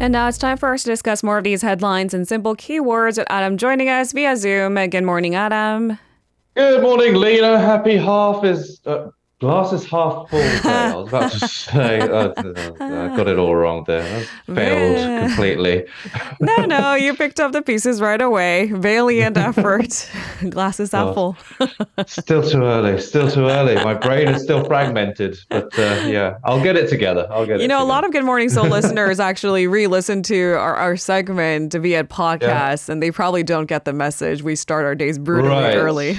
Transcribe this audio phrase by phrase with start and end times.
[0.00, 3.18] And now it's time for us to discuss more of these headlines and simple keywords
[3.18, 4.76] with Adam joining us via Zoom.
[4.76, 5.98] Good morning, Adam.
[6.54, 7.58] Good morning, Lena.
[7.58, 9.08] Happy half is uh,
[9.40, 10.40] Glass is half full.
[10.64, 12.32] I was about to say, uh,
[12.80, 14.26] I got it all wrong there.
[14.48, 15.28] I failed yeah.
[15.28, 15.86] completely.
[16.40, 18.72] no, no, you picked up the pieces right away.
[18.72, 20.10] Valiant effort.
[20.50, 21.36] Glass is half full.
[22.08, 23.00] still too early.
[23.00, 23.76] Still too early.
[23.76, 25.38] My brain is still fragmented.
[25.50, 27.28] But uh, yeah, I'll get it together.
[27.30, 27.60] I'll get.
[27.60, 27.84] You know, together.
[27.84, 32.88] a lot of Good Morning Seoul listeners actually re-listen to our, our segment via podcast,
[32.88, 32.92] yeah.
[32.92, 34.42] and they probably don't get the message.
[34.42, 35.76] We start our days brutally right.
[35.76, 36.18] early.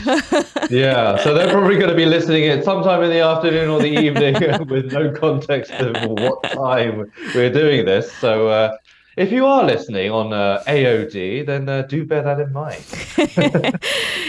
[0.70, 3.88] yeah, so they're probably going to be listening it sometime in the afternoon or the
[3.88, 4.36] evening
[4.68, 8.12] with no context of what time we're doing this.
[8.14, 8.78] So uh,
[9.18, 12.84] if you are listening on uh, AOD, then uh, do bear that in mind.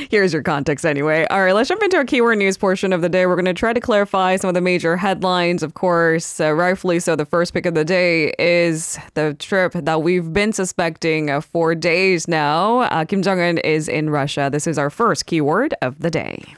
[0.11, 1.27] Here's your context anyway.
[1.30, 3.27] All right, let's jump into our keyword news portion of the day.
[3.27, 5.62] We're going to try to clarify some of the major headlines.
[5.62, 10.02] Of course, uh, rightfully so, the first pick of the day is the trip that
[10.02, 12.80] we've been suspecting for days now.
[12.80, 14.49] Uh, Kim Jong un is in Russia.
[14.51, 16.57] This is our first keyword of the day.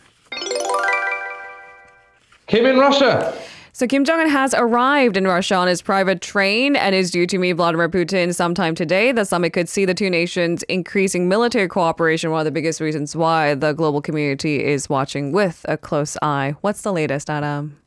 [2.52, 3.34] Kim in Russia.
[3.72, 7.26] So Kim Jong un has arrived in Russia on his private train and is due
[7.28, 9.10] to meet Vladimir Putin sometime today.
[9.10, 13.16] The summit could see the two nations increasing military cooperation, one of the biggest reasons
[13.16, 16.54] why the global community is watching with a close eye.
[16.60, 17.81] What's the latest, Adam?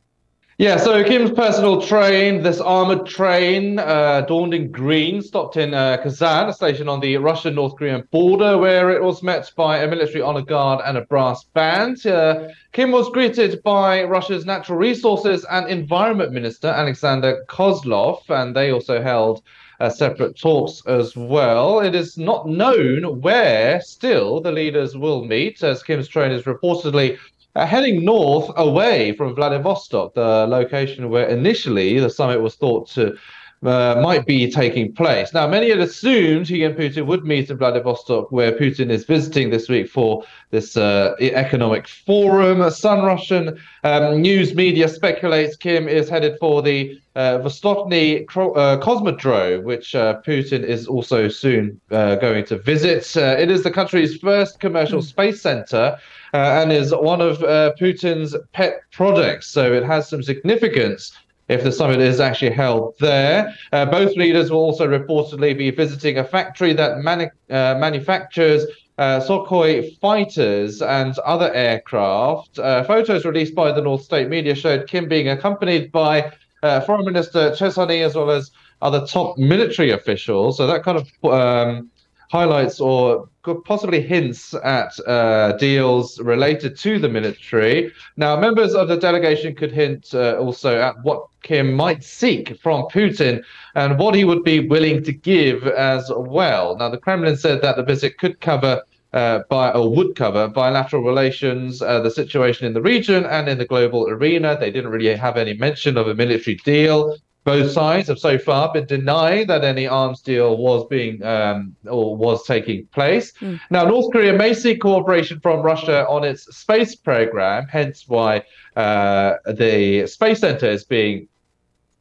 [0.58, 5.98] Yeah, so Kim's personal train, this armored train, uh, dawned in green, stopped in uh,
[6.02, 10.22] Khasan, a station on the Russian-North Korean border, where it was met by a military
[10.22, 12.06] honor guard and a brass band.
[12.06, 18.72] Uh, Kim was greeted by Russia's Natural Resources and Environment Minister, Alexander Kozlov, and they
[18.72, 19.42] also held
[19.78, 21.80] uh, separate talks as well.
[21.80, 27.18] It is not known where still the leaders will meet, as Kim's train is reportedly
[27.56, 33.16] uh, heading north away from Vladivostok, the location where initially the summit was thought to
[33.64, 35.32] uh, might be taking place.
[35.32, 39.50] Now, many had assumed he and Putin would meet in Vladivostok, where Putin is visiting
[39.50, 42.70] this week for this uh, economic forum.
[42.70, 49.64] Sun Russian um, news media speculates Kim is headed for the uh, Vostochny uh, Cosmodrome,
[49.64, 53.16] which uh, Putin is also soon uh, going to visit.
[53.16, 55.04] Uh, it is the country's first commercial mm.
[55.04, 55.98] space center
[56.34, 57.38] uh, and is one of
[57.78, 59.46] Putin's pet projects.
[59.46, 61.12] So it has some significance
[61.48, 63.54] if the summit is actually held there.
[63.72, 68.64] Uh, both leaders will also reportedly be visiting a factory that manu- uh, manufactures
[68.98, 72.58] uh, Sukhoi fighters and other aircraft.
[72.58, 77.04] Uh, photos released by the North State media showed Kim being accompanied by uh, Foreign
[77.04, 78.50] Minister Sun-hee as well as
[78.82, 80.56] other top military officials.
[80.56, 81.90] So that kind of um,
[82.30, 83.28] highlights or
[83.64, 87.92] possibly hints at uh, deals related to the military.
[88.16, 92.82] Now, members of the delegation could hint uh, also at what Kim might seek from
[92.84, 93.42] Putin
[93.74, 96.76] and what he would be willing to give as well.
[96.76, 98.82] Now, the Kremlin said that the visit could cover.
[99.12, 103.56] Uh, by or would cover bilateral relations, uh, the situation in the region and in
[103.56, 104.58] the global arena.
[104.60, 107.16] They didn't really have any mention of a military deal.
[107.46, 112.16] Both sides have so far been denying that any arms deal was being um, or
[112.16, 113.32] was taking place.
[113.40, 113.60] Mm.
[113.70, 118.42] Now, North Korea may seek cooperation from Russia on its space program, hence why
[118.74, 121.28] uh, the Space Center is being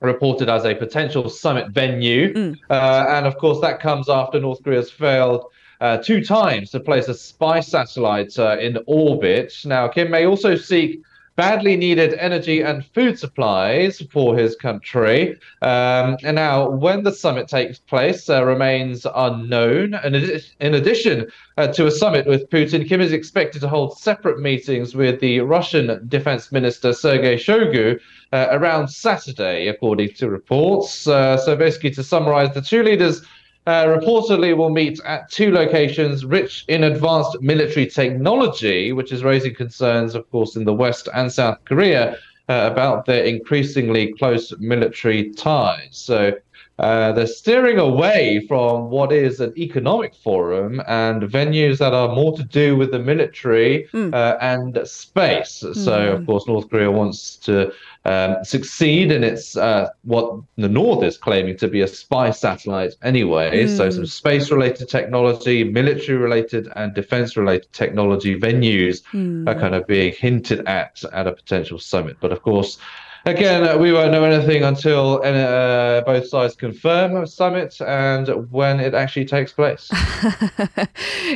[0.02, 2.34] reported as a potential summit venue.
[2.34, 2.56] Mm.
[2.72, 5.46] Uh, and of course, that comes after North Korea's failed
[5.80, 9.54] uh, two times to place a spy satellite uh, in orbit.
[9.64, 11.04] Now, Kim may also seek
[11.36, 15.38] badly needed energy and food supplies for his country.
[15.62, 19.96] Um, and now, when the summit takes place, uh, remains unknown.
[19.96, 20.16] And
[20.60, 24.96] in addition uh, to a summit with Putin, Kim is expected to hold separate meetings
[24.96, 28.00] with the Russian Defense Minister Sergei Shoigu
[28.32, 31.08] uh, around Saturday, according to reports.
[31.08, 33.22] Uh, so, basically, to summarize, the two leaders
[33.68, 39.56] uh, reportedly will meet at two locations rich in advanced military technology, which is raising
[39.56, 42.18] concerns, of course, in the West and South Korea
[42.48, 45.90] uh, about their increasingly close military ties.
[45.92, 46.34] So
[46.78, 52.36] uh, they're steering away from what is an economic forum and venues that are more
[52.36, 54.38] to do with the military mm.
[54.42, 55.64] and space.
[55.64, 55.76] Mm.
[55.76, 56.26] So, of hmm.
[56.26, 57.72] course, North Korea wants to
[58.04, 62.94] um, succeed in its uh, what the North is claiming to be a spy satellite
[63.02, 63.66] anyway.
[63.66, 63.78] Mm.
[63.78, 69.48] So some space-related technology, military-related, and defense-related technology venues mm.
[69.50, 72.18] are kind of being hinted at at a potential summit.
[72.20, 72.78] But of course.
[73.28, 78.94] Again, we won't know anything until uh, both sides confirm a summit and when it
[78.94, 79.90] actually takes place.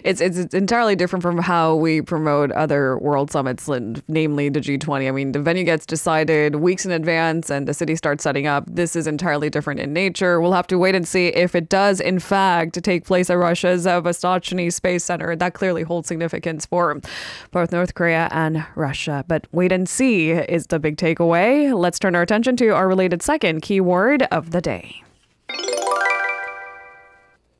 [0.04, 3.68] it's, it's, it's entirely different from how we promote other world summits,
[4.08, 5.08] namely the G20.
[5.08, 8.66] I mean, the venue gets decided weeks in advance and the city starts setting up.
[8.68, 10.40] This is entirely different in nature.
[10.40, 13.88] We'll have to wait and see if it does, in fact, take place at Russia's
[13.88, 15.36] Vostochny Space Center.
[15.36, 17.02] That clearly holds significance for
[17.50, 19.26] both North Korea and Russia.
[19.28, 23.22] But wait and see is the big takeaway let's turn our attention to our related
[23.22, 25.04] second keyword of the day.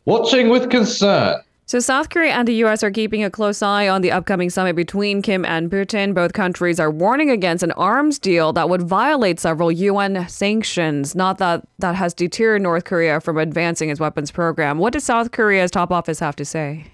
[0.06, 1.42] Watching with concern.
[1.70, 2.82] So, South Korea and the U.S.
[2.82, 6.16] are keeping a close eye on the upcoming summit between Kim and Putin.
[6.16, 11.14] Both countries are warning against an arms deal that would violate several UN sanctions.
[11.14, 14.80] Not that that has deterred North Korea from advancing its weapons program.
[14.80, 16.88] What does South Korea's top office have to say?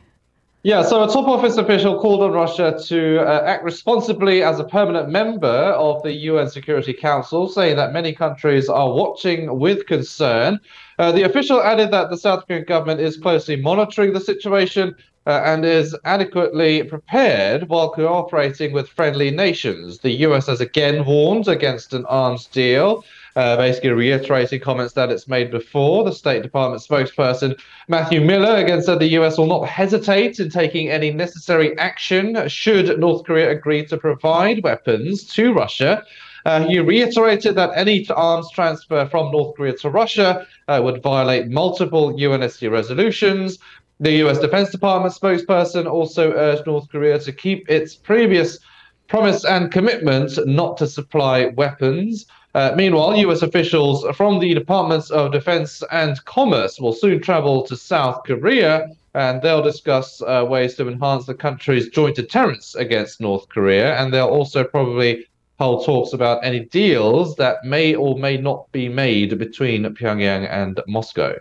[0.65, 4.63] Yeah, so a top office official called on Russia to uh, act responsibly as a
[4.63, 10.59] permanent member of the UN Security Council, saying that many countries are watching with concern.
[10.97, 15.41] Uh, the official added that the South Korean government is closely monitoring the situation uh,
[15.45, 19.99] and is adequately prepared while cooperating with friendly nations.
[19.99, 23.03] The US has again warned against an arms deal
[23.35, 26.03] uh, basically reiterating comments that it's made before.
[26.03, 30.89] The State Department spokesperson Matthew Miller again said the US will not hesitate in taking
[30.89, 36.03] any necessary action should North Korea agree to provide weapons to Russia.
[36.45, 41.47] Uh, he reiterated that any arms transfer from North Korea to Russia uh, would violate
[41.47, 43.57] multiple UNSC resolutions.
[44.01, 48.59] The US Defense Department spokesperson also urged North Korea to keep its previous
[49.07, 52.25] promise and commitment not to supply weapons.
[52.55, 53.41] Uh, meanwhile, U.S.
[53.41, 59.41] officials from the Departments of Defense and Commerce will soon travel to South Korea and
[59.41, 63.97] they'll discuss uh, ways to enhance the country's joint deterrence against North Korea.
[63.97, 65.25] And they'll also probably
[65.57, 70.81] hold talks about any deals that may or may not be made between Pyongyang and
[70.85, 71.37] Moscow.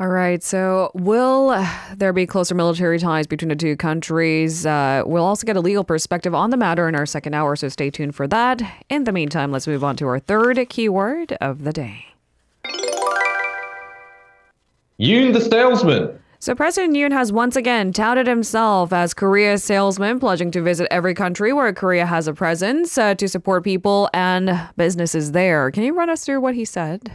[0.00, 0.42] All right.
[0.42, 1.64] So, will
[1.94, 4.66] there be closer military ties between the two countries?
[4.66, 7.68] Uh, we'll also get a legal perspective on the matter in our second hour, so
[7.68, 8.60] stay tuned for that.
[8.88, 12.06] In the meantime, let's move on to our third keyword of the day
[14.98, 16.18] Yoon the salesman.
[16.40, 21.14] So, President Yoon has once again touted himself as Korea's salesman, pledging to visit every
[21.14, 25.70] country where Korea has a presence uh, to support people and businesses there.
[25.70, 27.12] Can you run us through what he said?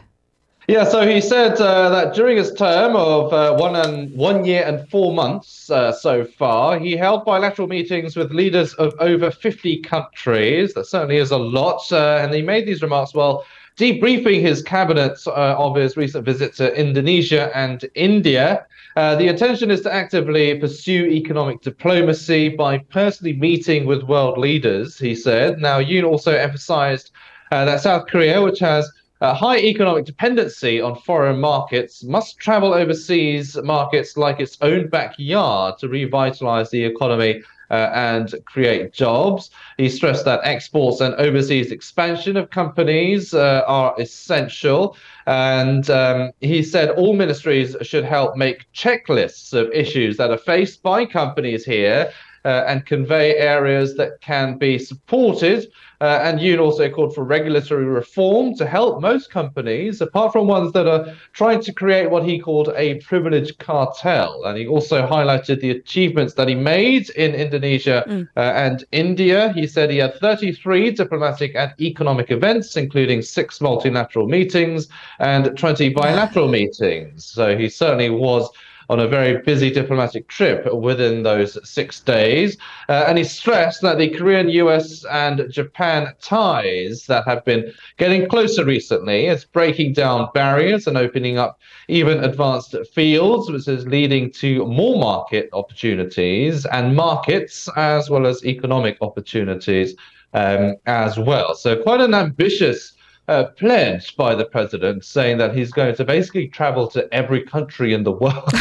[0.69, 4.63] Yeah, so he said uh, that during his term of uh, one and one year
[4.63, 9.79] and four months uh, so far, he held bilateral meetings with leaders of over 50
[9.79, 10.75] countries.
[10.75, 13.45] That certainly is a lot, uh, and he made these remarks while
[13.79, 18.63] debriefing his cabinet uh, of his recent visit to Indonesia and India.
[18.95, 24.99] Uh, the intention is to actively pursue economic diplomacy by personally meeting with world leaders,
[24.99, 25.57] he said.
[25.57, 27.09] Now, Yoon also emphasized
[27.49, 28.87] that South Korea, which has
[29.21, 35.77] uh, high economic dependency on foreign markets must travel overseas markets like its own backyard
[35.77, 39.51] to revitalize the economy uh, and create jobs.
[39.77, 44.97] He stressed that exports and overseas expansion of companies uh, are essential.
[45.27, 50.81] And um, he said all ministries should help make checklists of issues that are faced
[50.81, 52.11] by companies here
[52.45, 55.67] uh, and convey areas that can be supported
[56.01, 60.71] uh, and Yoon also called for regulatory reform to help most companies, apart from ones
[60.71, 64.41] that are trying to create what he called a privileged cartel.
[64.45, 68.29] And he also highlighted the achievements that he made in Indonesia mm.
[68.37, 69.51] uh, and India.
[69.51, 74.87] He said he had 33 diplomatic and economic events, including six multilateral meetings
[75.19, 77.25] and 20 bilateral meetings.
[77.25, 78.49] So he certainly was
[78.89, 82.57] on a very busy diplomatic trip within those six days.
[82.89, 88.27] Uh, and he stressed that the Korean, US, and Japan ties that have been getting
[88.27, 94.31] closer recently is breaking down barriers and opening up even advanced fields, which is leading
[94.31, 99.95] to more market opportunities and markets as well as economic opportunities
[100.33, 101.55] um, as well.
[101.55, 102.93] So, quite an ambitious
[103.29, 107.93] uh, pledge by the president saying that he's going to basically travel to every country
[107.93, 108.49] in the world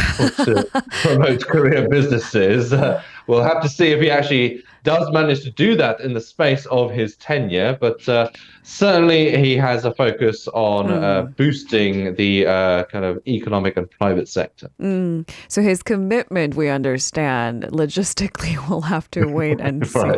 [0.45, 0.67] to
[1.01, 2.71] promote Korean businesses.
[2.71, 6.21] Uh, we'll have to see if he actually does manage to do that in the
[6.21, 8.27] space of his tenure, but uh,
[8.63, 11.03] certainly he has a focus on mm.
[11.03, 14.67] uh, boosting the uh, kind of economic and private sector.
[14.81, 15.29] Mm.
[15.47, 20.11] So his commitment, we understand, logistically, we'll have to wait and see.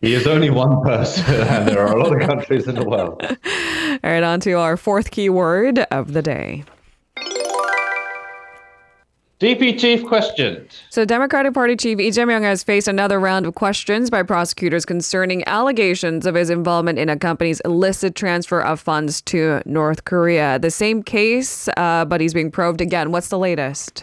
[0.00, 3.22] he is only one person, and there are a lot of countries in the world.
[3.22, 6.64] All right, on to our fourth key word of the day.
[9.44, 10.74] DP chief questioned.
[10.88, 15.46] So, Democratic Party chief Lee Jae-myung has faced another round of questions by prosecutors concerning
[15.46, 20.58] allegations of his involvement in a company's illicit transfer of funds to North Korea.
[20.58, 23.12] The same case, uh, but he's being probed again.
[23.12, 24.02] What's the latest?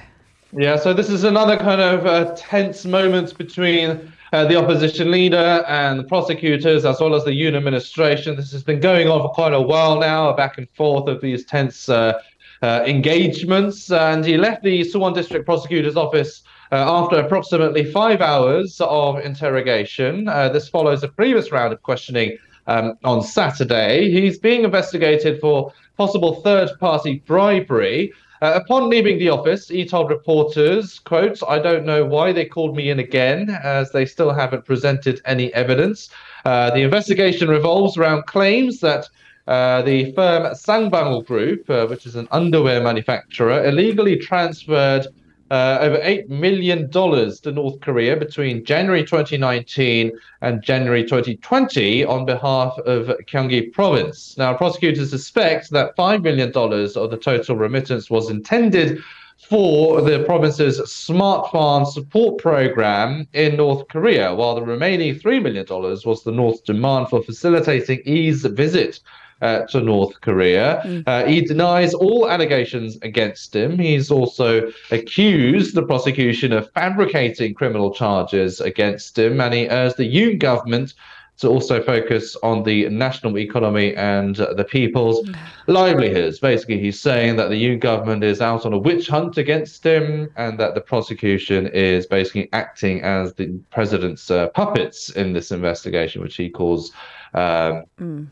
[0.53, 5.65] Yeah, so this is another kind of uh, tense moment between uh, the opposition leader
[5.67, 8.35] and the prosecutors, as well as the Yoon administration.
[8.35, 11.19] This has been going on for quite a while now, a back and forth of
[11.19, 12.21] these tense uh,
[12.61, 18.79] uh, engagements, and he left the Suwon District Prosecutor's Office uh, after approximately five hours
[18.81, 20.27] of interrogation.
[20.27, 22.37] Uh, this follows a previous round of questioning
[22.67, 24.11] um, on Saturday.
[24.11, 28.13] He's being investigated for possible third-party bribery.
[28.41, 32.75] Uh, upon leaving the office, he told reporters, quote, I don't know why they called
[32.75, 36.09] me in again, as they still haven't presented any evidence.
[36.45, 39.07] Uh, the investigation revolves around claims that
[39.47, 45.07] uh, the firm Ssangbangwool Group, uh, which is an underwear manufacturer, illegally transferred
[45.51, 52.77] uh, over $8 million to North Korea between January 2019 and January 2020 on behalf
[52.85, 54.37] of Gyeonggi province.
[54.37, 59.03] Now, prosecutors suspect that $5 million of the total remittance was intended
[59.49, 65.65] for the province's smart farm support program in North Korea, while the remaining $3 million
[65.69, 69.01] was the North's demand for facilitating Lee's visit
[69.41, 70.81] uh, to North Korea.
[70.85, 71.03] Mm.
[71.07, 73.77] Uh, he denies all allegations against him.
[73.77, 80.15] He's also accused the prosecution of fabricating criminal charges against him, and he urged the
[80.15, 80.93] Yoon government
[81.41, 85.35] to also focus on the national economy and uh, the people's mm.
[85.65, 86.39] livelihoods.
[86.39, 90.31] Basically, he's saying that the Yoon government is out on a witch hunt against him
[90.35, 96.21] and that the prosecution is basically acting as the president's uh, puppets in this investigation,
[96.21, 96.91] which he calls.
[97.33, 98.27] Um, mm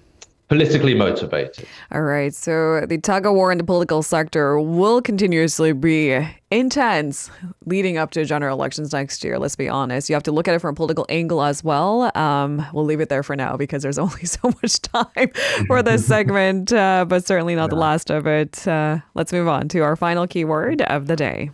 [0.49, 1.65] politically motivated.
[1.91, 2.33] All right.
[2.33, 7.29] So the tug of war in the political sector will continuously be intense
[7.65, 9.37] leading up to general elections next year.
[9.37, 10.09] Let's be honest.
[10.09, 12.11] You have to look at it from a political angle as well.
[12.17, 15.31] Um, we'll leave it there for now because there's only so much time
[15.67, 17.75] for this segment, uh, but certainly not yeah.
[17.75, 18.67] the last of it.
[18.67, 21.51] Uh, let's move on to our final keyword of the day.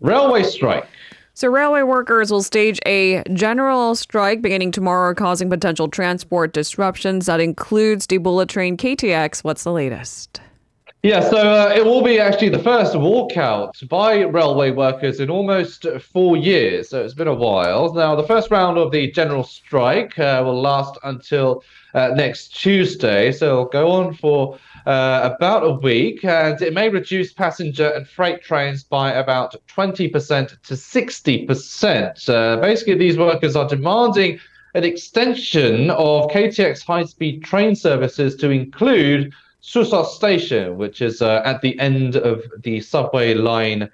[0.00, 0.86] Railway strike.
[1.36, 7.26] So, railway workers will stage a general strike beginning tomorrow, causing potential transport disruptions.
[7.26, 9.42] That includes the bullet train KTX.
[9.42, 10.40] What's the latest?
[11.02, 15.84] Yeah, so uh, it will be actually the first walkout by railway workers in almost
[16.00, 16.88] four years.
[16.88, 17.92] So it's been a while.
[17.92, 21.64] Now, the first round of the general strike uh, will last until
[21.94, 23.32] uh, next Tuesday.
[23.32, 28.06] So it'll go on for uh, about a week, and it may reduce passenger and
[28.06, 32.28] freight trains by about 20% to 60%.
[32.28, 34.38] Uh, basically, these workers are demanding
[34.74, 41.40] an extension of KTX high speed train services to include Suseo Station, which is uh,
[41.44, 43.88] at the end of the subway line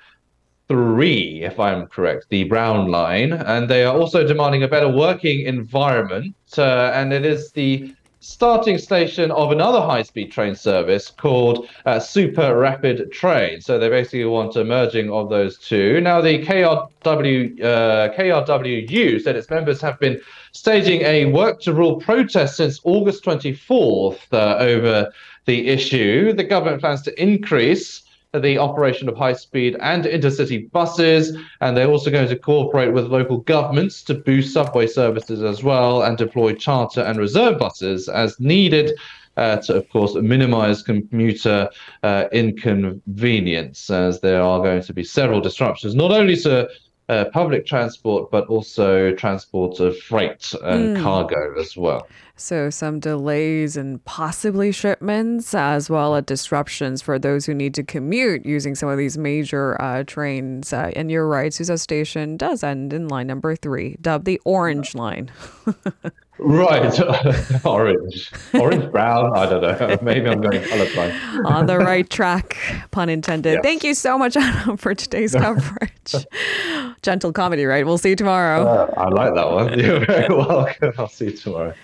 [0.66, 3.32] three, if I'm correct, the brown line.
[3.32, 6.34] And they are also demanding a better working environment.
[6.56, 12.56] Uh, and it is the starting station of another high-speed train service called uh, Super
[12.56, 13.62] Rapid Train.
[13.62, 16.00] So they basically want a merging of those two.
[16.02, 20.20] Now the KRW uh, KRWU said its members have been
[20.52, 25.10] staging a work to rule protest since August 24th uh, over
[25.46, 26.34] the issue.
[26.34, 28.02] The government plans to increase
[28.38, 31.36] the operation of high speed and intercity buses.
[31.60, 36.02] And they're also going to cooperate with local governments to boost subway services as well
[36.02, 38.92] and deploy charter and reserve buses as needed.
[39.36, 41.70] Uh, to, of course, minimize commuter
[42.02, 46.68] uh, inconvenience, as there are going to be several disruptions, not only to
[47.10, 51.02] uh, public transport, but also transport of freight and mm.
[51.02, 52.06] cargo as well.
[52.36, 57.82] So, some delays and possibly shipments, as well as disruptions for those who need to
[57.82, 60.72] commute using some of these major uh, trains.
[60.72, 64.94] Uh, and you're right, Suseo Station does end in line number three, dubbed the Orange
[64.94, 65.32] Line.
[66.42, 69.36] Right, orange, orange, brown.
[69.36, 69.98] I don't know.
[70.02, 71.44] Maybe I'm going colorblind.
[71.44, 72.56] On the right track,
[72.90, 73.54] pun intended.
[73.54, 73.62] Yes.
[73.62, 76.14] Thank you so much, Adam, for today's coverage.
[77.02, 77.84] Gentle comedy, right?
[77.84, 78.66] We'll see you tomorrow.
[78.66, 79.78] Uh, I like that one.
[79.78, 80.92] You're very welcome.
[80.96, 81.74] I'll see you tomorrow.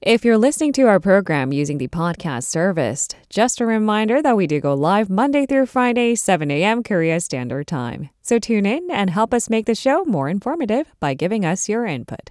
[0.00, 4.46] If you're listening to our program using the podcast service, just a reminder that we
[4.46, 6.82] do go live Monday through Friday, 7 a.m.
[6.82, 8.08] Korea Standard Time.
[8.22, 11.84] So tune in and help us make the show more informative by giving us your
[11.84, 12.30] input.